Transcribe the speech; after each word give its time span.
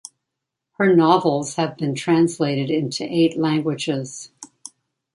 Her 0.79 0.95
novels 0.95 1.57
have 1.57 1.77
been 1.77 1.93
translated 1.93 2.71
into 2.71 3.03
eight 3.03 3.37
languages. 3.37 4.31